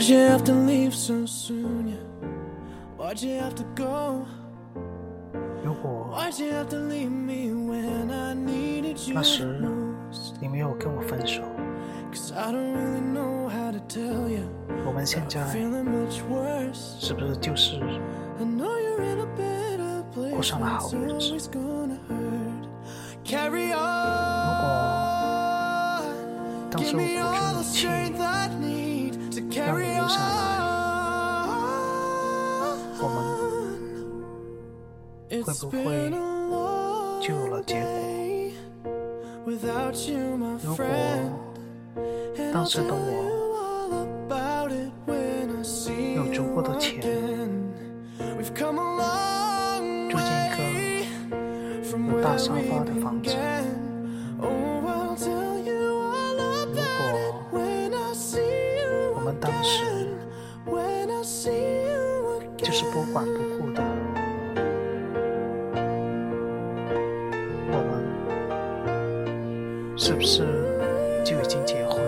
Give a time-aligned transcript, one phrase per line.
[0.00, 1.88] Why'd you have to leave so soon?
[1.88, 1.96] Yeah?
[2.96, 4.26] Why'd you have to go?
[5.64, 10.34] 如果 Why'd you have to leave me when I needed you 那时 most?
[10.40, 11.42] 你没有跟我分手，
[12.12, 14.42] Cause I don't really know how to tell you.
[14.86, 16.98] 我们现在 Feeling much worse.
[17.00, 17.76] 是不是就是
[18.38, 20.30] I know you're in a better place.
[20.30, 22.66] 过上了 but 好 it's 日子 always gonna hurt.
[23.24, 24.60] Carry 如 on.
[24.60, 24.66] 果
[26.70, 28.69] 当时 Give 我 me 鼓 all 足 the 勇气 strength I need
[35.43, 36.09] 会不会
[37.21, 37.89] 就有了结果？
[39.45, 39.55] 如
[40.75, 40.85] 果
[42.53, 42.97] 当时的我
[46.15, 47.01] 有足够的钱，
[50.09, 50.61] 住进一个
[51.89, 53.35] 有大沙发的房子。
[54.37, 54.49] 如果
[59.15, 60.07] 我们当时
[62.57, 63.81] 就是不管不顾的。
[70.03, 70.41] 是不是
[71.23, 72.01] 就已经结婚了？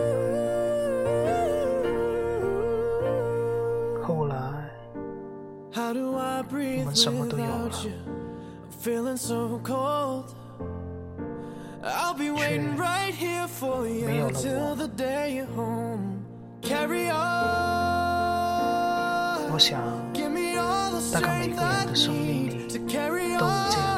[4.02, 4.36] 后来
[6.80, 7.92] 我们什么都有了 you?
[8.64, 10.34] I'm feeling so cold.
[11.84, 14.42] I'll be waiting right here for you 没有了
[19.52, 19.80] 我我想
[21.14, 23.93] 大概每个人的生命里都有这样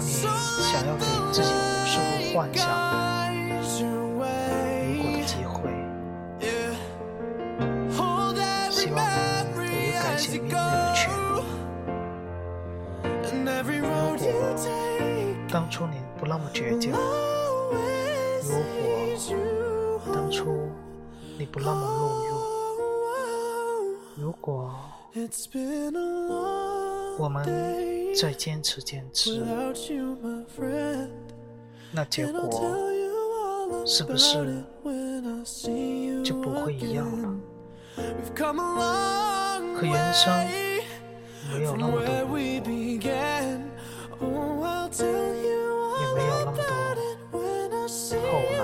[0.00, 0.06] 你
[0.62, 1.54] 想要给自己无
[1.86, 2.00] 数
[2.32, 2.64] 幻想、
[3.78, 3.84] 如
[4.16, 5.58] 果的机会，
[8.70, 8.96] 希望
[9.54, 9.68] 能有
[10.00, 11.12] 改写命运的权。
[13.62, 14.28] 如果
[15.52, 16.92] 当初你不那么倔强，
[18.42, 18.48] 如
[18.80, 18.82] 果
[20.14, 20.70] 当初
[21.38, 22.32] 你不那么懦弱，
[24.16, 24.70] 如果……
[27.20, 27.44] 我们
[28.16, 29.44] 再坚持坚持，
[31.92, 32.74] 那结果
[33.84, 34.64] 是不是
[36.24, 37.28] 就不会一样了？
[39.76, 40.32] 可人生
[41.52, 42.10] 没有那么多。
[46.00, 46.64] 也没有那么多。
[48.16, 48.26] 后
[48.56, 48.60] 来。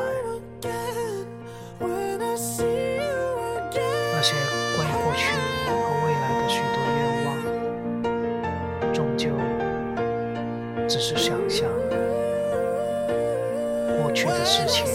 [4.14, 4.55] 那些。
[8.96, 9.28] 终究
[10.88, 11.68] 只是想象。
[14.00, 14.86] 过去的事情